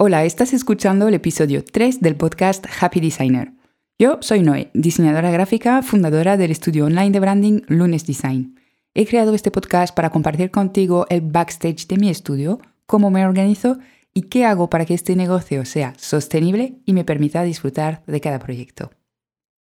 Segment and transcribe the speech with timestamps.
[0.00, 3.52] Hola, estás escuchando el episodio 3 del podcast Happy Designer.
[3.98, 8.54] Yo soy Noé, diseñadora gráfica, fundadora del estudio online de branding Lunes Design.
[8.94, 13.80] He creado este podcast para compartir contigo el backstage de mi estudio, cómo me organizo
[14.14, 18.38] y qué hago para que este negocio sea sostenible y me permita disfrutar de cada
[18.38, 18.92] proyecto.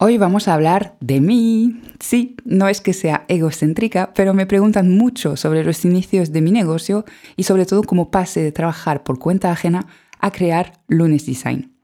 [0.00, 1.80] Hoy vamos a hablar de mí.
[2.00, 6.50] Sí, no es que sea egocéntrica, pero me preguntan mucho sobre los inicios de mi
[6.50, 7.04] negocio
[7.36, 9.86] y sobre todo cómo pase de trabajar por cuenta ajena
[10.20, 11.74] a crear Lunes Design.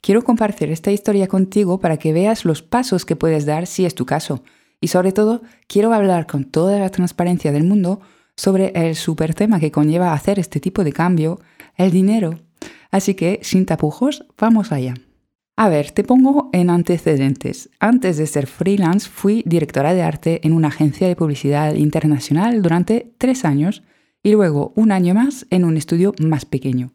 [0.00, 3.94] Quiero compartir esta historia contigo para que veas los pasos que puedes dar si es
[3.94, 4.42] tu caso.
[4.80, 8.00] Y sobre todo, quiero hablar con toda la transparencia del mundo
[8.36, 11.40] sobre el super tema que conlleva hacer este tipo de cambio,
[11.76, 12.40] el dinero.
[12.90, 14.94] Así que, sin tapujos, vamos allá.
[15.56, 17.70] A ver, te pongo en antecedentes.
[17.78, 23.14] Antes de ser freelance, fui directora de arte en una agencia de publicidad internacional durante
[23.18, 23.82] tres años
[24.22, 26.92] y luego un año más en un estudio más pequeño.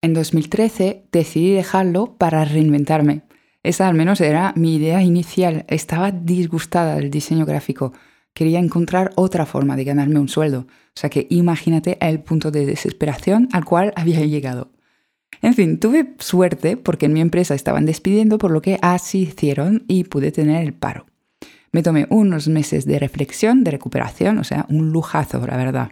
[0.00, 3.22] En 2013 decidí dejarlo para reinventarme.
[3.64, 5.64] Esa al menos era mi idea inicial.
[5.66, 7.92] Estaba disgustada del diseño gráfico.
[8.32, 10.60] Quería encontrar otra forma de ganarme un sueldo.
[10.68, 14.70] O sea que imagínate el punto de desesperación al cual había llegado.
[15.42, 19.84] En fin, tuve suerte porque en mi empresa estaban despidiendo, por lo que así hicieron
[19.88, 21.06] y pude tener el paro.
[21.72, 25.90] Me tomé unos meses de reflexión, de recuperación, o sea, un lujazo, la verdad.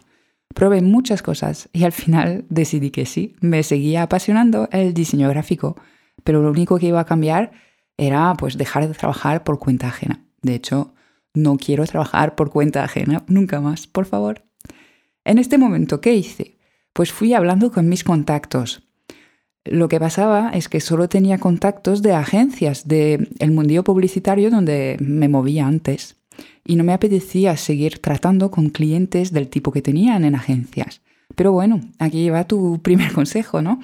[0.56, 5.76] Probé muchas cosas y al final decidí que sí, me seguía apasionando el diseño gráfico,
[6.24, 7.52] pero lo único que iba a cambiar
[7.98, 10.24] era pues dejar de trabajar por cuenta ajena.
[10.40, 10.94] De hecho,
[11.34, 14.46] no quiero trabajar por cuenta ajena nunca más, por favor.
[15.26, 16.56] En este momento, ¿qué hice?
[16.94, 18.88] Pues fui hablando con mis contactos.
[19.62, 24.96] Lo que pasaba es que solo tenía contactos de agencias del el mundillo publicitario donde
[25.00, 26.16] me movía antes
[26.64, 31.00] y no me apetecía seguir tratando con clientes del tipo que tenían en agencias.
[31.34, 33.80] Pero bueno, aquí va tu primer consejo, ¿no?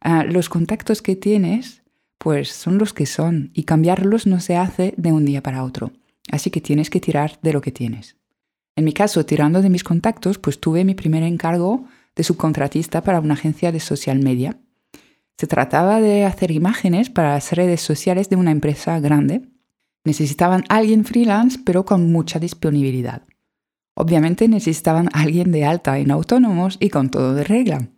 [0.00, 1.82] Ah, los contactos que tienes,
[2.18, 5.92] pues son los que son y cambiarlos no se hace de un día para otro.
[6.30, 8.16] Así que tienes que tirar de lo que tienes.
[8.76, 11.84] En mi caso, tirando de mis contactos, pues tuve mi primer encargo
[12.16, 14.58] de subcontratista para una agencia de social media.
[15.38, 19.42] Se trataba de hacer imágenes para las redes sociales de una empresa grande
[20.04, 23.22] Necesitaban alguien freelance pero con mucha disponibilidad.
[23.94, 27.88] Obviamente necesitaban alguien de alta en autónomos y con todo de regla.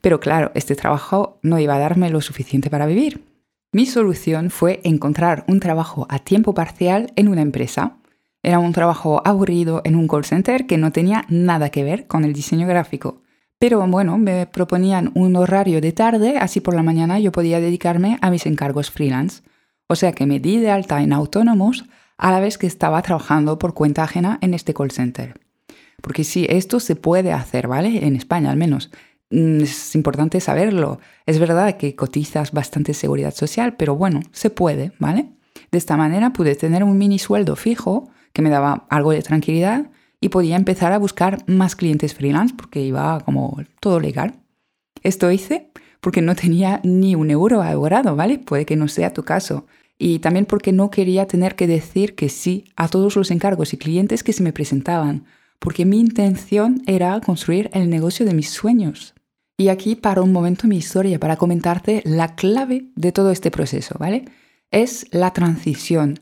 [0.00, 3.24] Pero claro, este trabajo no iba a darme lo suficiente para vivir.
[3.72, 7.96] Mi solución fue encontrar un trabajo a tiempo parcial en una empresa.
[8.42, 12.24] Era un trabajo aburrido en un call center que no tenía nada que ver con
[12.24, 13.22] el diseño gráfico.
[13.58, 18.18] Pero bueno, me proponían un horario de tarde, así por la mañana yo podía dedicarme
[18.20, 19.42] a mis encargos freelance.
[19.88, 21.84] O sea que me di de alta en autónomos
[22.16, 25.40] a la vez que estaba trabajando por cuenta ajena en este call center.
[26.00, 28.06] Porque sí, esto se puede hacer, ¿vale?
[28.06, 28.90] En España al menos.
[29.30, 31.00] Mm, es importante saberlo.
[31.26, 35.30] Es verdad que cotizas bastante seguridad social, pero bueno, se puede, ¿vale?
[35.70, 39.90] De esta manera pude tener un mini sueldo fijo que me daba algo de tranquilidad
[40.20, 44.34] y podía empezar a buscar más clientes freelance porque iba como todo legal.
[45.02, 45.71] Esto hice
[46.02, 48.38] porque no tenía ni un euro ahorrado, ¿vale?
[48.38, 49.64] Puede que no sea tu caso
[49.98, 53.76] y también porque no quería tener que decir que sí a todos los encargos y
[53.76, 55.26] clientes que se me presentaban,
[55.60, 59.14] porque mi intención era construir el negocio de mis sueños.
[59.56, 63.94] Y aquí para un momento mi historia para comentarte la clave de todo este proceso,
[63.96, 64.24] ¿vale?
[64.72, 66.18] Es la transición.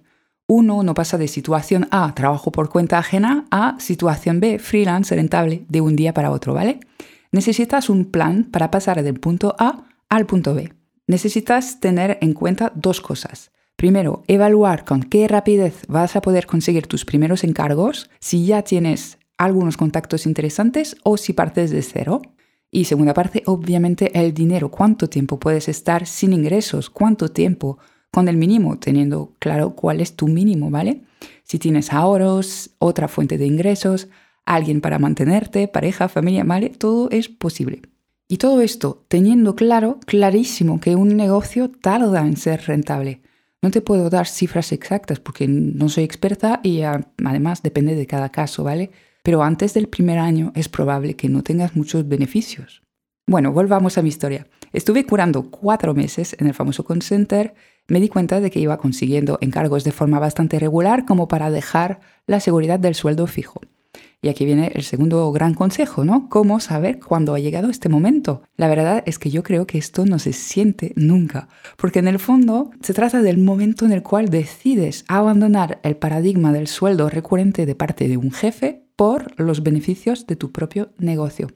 [0.46, 5.64] Uno no pasa de situación A, trabajo por cuenta ajena, a situación B, freelance rentable,
[5.68, 6.80] de un día para otro, ¿vale?
[7.32, 10.72] Necesitas un plan para pasar del punto A al punto B.
[11.06, 13.52] Necesitas tener en cuenta dos cosas.
[13.76, 19.18] Primero, evaluar con qué rapidez vas a poder conseguir tus primeros encargos, si ya tienes
[19.38, 22.20] algunos contactos interesantes o si partes de cero.
[22.70, 27.78] Y segunda parte, obviamente el dinero, cuánto tiempo puedes estar sin ingresos, cuánto tiempo
[28.10, 31.04] con el mínimo, teniendo claro cuál es tu mínimo, ¿vale?
[31.44, 34.08] Si tienes ahorros, otra fuente de ingresos,
[34.44, 36.70] alguien para mantenerte, pareja, familia, ¿vale?
[36.70, 37.82] Todo es posible.
[38.28, 43.22] Y todo esto teniendo claro, clarísimo, que un negocio tarda en ser rentable.
[43.62, 48.30] No te puedo dar cifras exactas porque no soy experta y además depende de cada
[48.30, 48.90] caso, ¿vale?
[49.22, 52.82] Pero antes del primer año es probable que no tengas muchos beneficios.
[53.26, 54.46] Bueno, volvamos a mi historia.
[54.72, 57.54] Estuve curando cuatro meses en el famoso call center,
[57.88, 62.00] me di cuenta de que iba consiguiendo encargos de forma bastante regular como para dejar
[62.26, 63.60] la seguridad del sueldo fijo.
[64.22, 66.28] Y aquí viene el segundo gran consejo, ¿no?
[66.28, 68.42] ¿Cómo saber cuándo ha llegado este momento?
[68.54, 72.18] La verdad es que yo creo que esto no se siente nunca, porque en el
[72.18, 77.64] fondo se trata del momento en el cual decides abandonar el paradigma del sueldo recurrente
[77.64, 81.48] de parte de un jefe por los beneficios de tu propio negocio.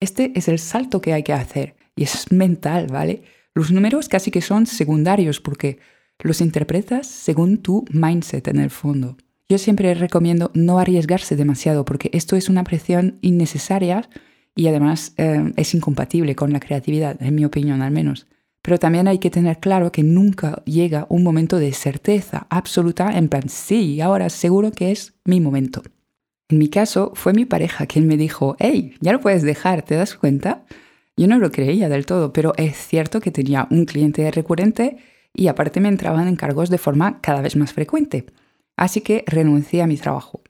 [0.00, 3.24] Este es el salto que hay que hacer y es mental, ¿vale?
[3.52, 5.78] Los números casi que son secundarios porque
[6.20, 9.18] los interpretas según tu mindset en el fondo.
[9.50, 14.08] Yo siempre recomiendo no arriesgarse demasiado porque esto es una presión innecesaria
[14.54, 18.28] y además eh, es incompatible con la creatividad, en mi opinión al menos.
[18.62, 23.28] Pero también hay que tener claro que nunca llega un momento de certeza absoluta en
[23.28, 25.82] plan, sí, ahora seguro que es mi momento.
[26.48, 29.96] En mi caso, fue mi pareja quien me dijo, hey, ya lo puedes dejar, ¿te
[29.96, 30.64] das cuenta?
[31.16, 34.98] Yo no lo creía del todo, pero es cierto que tenía un cliente recurrente
[35.34, 38.26] y aparte me entraban encargos de forma cada vez más frecuente.
[38.80, 40.40] Así que renuncié a mi trabajo.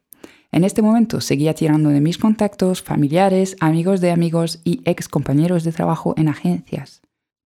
[0.53, 5.65] En este momento seguía tirando de mis contactos, familiares, amigos de amigos y ex compañeros
[5.65, 7.03] de trabajo en agencias.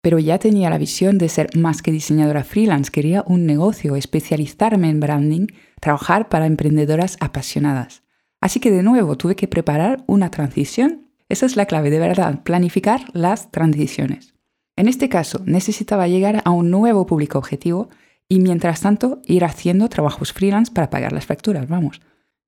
[0.01, 4.89] Pero ya tenía la visión de ser más que diseñadora freelance, quería un negocio, especializarme
[4.89, 5.47] en branding,
[5.81, 8.03] trabajar para emprendedoras apasionadas.
[8.39, 11.09] Así que de nuevo tuve que preparar una transición.
[11.27, 14.33] Esa es la clave de verdad, planificar las transiciones.
[14.77, 17.89] En este caso necesitaba llegar a un nuevo público objetivo
[18.29, 21.99] y mientras tanto ir haciendo trabajos freelance para pagar las facturas, vamos.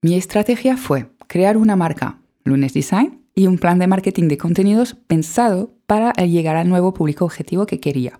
[0.02, 4.96] Mi estrategia fue crear una marca, Lunes Design, y un plan de marketing de contenidos
[5.08, 8.20] pensado para llegar al nuevo público objetivo que quería.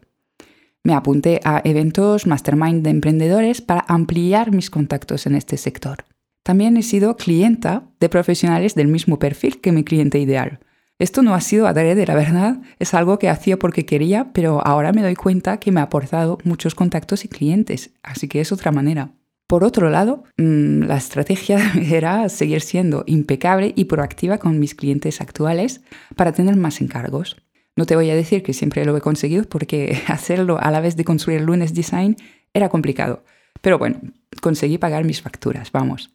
[0.84, 6.06] Me apunté a eventos mastermind de emprendedores para ampliar mis contactos en este sector.
[6.44, 10.60] También he sido clienta de profesionales del mismo perfil que mi cliente ideal.
[11.02, 14.94] Esto no ha sido adrede, la verdad, es algo que hacía porque quería, pero ahora
[14.94, 18.72] me doy cuenta que me ha aportado muchos contactos y clientes, así que es otra
[18.72, 19.10] manera.
[19.48, 21.58] Por otro lado, mm, la estrategia
[21.92, 25.82] era seguir siendo impecable y proactiva con mis clientes actuales
[26.16, 27.36] para tener más encargos.
[27.76, 30.98] No te voy a decir que siempre lo he conseguido porque hacerlo a la vez
[30.98, 32.16] de construir lunes design
[32.54, 33.24] era complicado.
[33.62, 34.02] Pero bueno,
[34.40, 36.12] conseguí pagar mis facturas, vamos.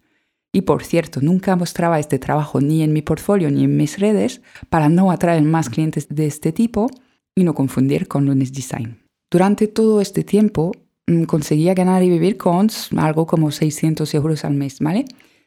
[0.52, 4.40] Y por cierto, nunca mostraba este trabajo ni en mi portfolio ni en mis redes
[4.70, 6.88] para no atraer más clientes de este tipo
[7.34, 9.02] y no confundir con lunes design.
[9.30, 10.72] Durante todo este tiempo
[11.08, 15.04] Mm, conseguía ganar y vivir con algo como 600 euros al mes, ¿vale?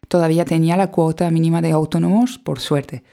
[0.08, 3.04] Todavía tenía la cuota mínima de autónomos, por suerte.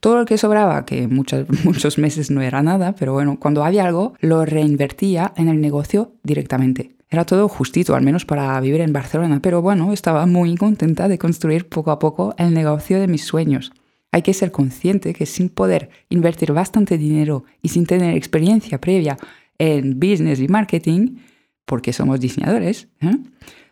[0.00, 3.86] Todo lo que sobraba, que muchos, muchos meses no era nada, pero bueno, cuando había
[3.86, 6.93] algo, lo reinvertía en el negocio directamente.
[7.10, 11.18] Era todo justito, al menos para vivir en Barcelona, pero bueno, estaba muy contenta de
[11.18, 13.72] construir poco a poco el negocio de mis sueños.
[14.10, 19.16] Hay que ser consciente que sin poder invertir bastante dinero y sin tener experiencia previa
[19.58, 21.16] en business y marketing,
[21.64, 23.16] porque somos diseñadores, ¿eh?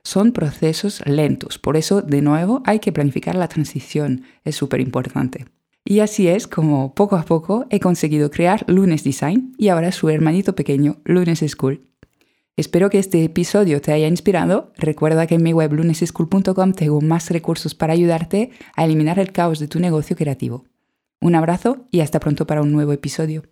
[0.02, 1.58] son procesos lentos.
[1.58, 4.22] Por eso, de nuevo, hay que planificar la transición.
[4.44, 5.46] Es súper importante.
[5.84, 10.08] Y así es como poco a poco he conseguido crear Lunes Design y ahora su
[10.08, 11.82] hermanito pequeño, Lunes School.
[12.54, 14.72] Espero que este episodio te haya inspirado.
[14.76, 19.58] Recuerda que en mi web luneseschool.com tengo más recursos para ayudarte a eliminar el caos
[19.58, 20.66] de tu negocio creativo.
[21.22, 23.44] Un abrazo y hasta pronto para un nuevo episodio.